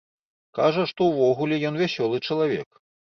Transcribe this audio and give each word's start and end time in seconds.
Кажа, 0.59 0.85
што 0.91 1.09
ўвогуле 1.09 1.59
ён 1.69 1.77
вясёлы 1.83 2.17
чалавек. 2.27 2.67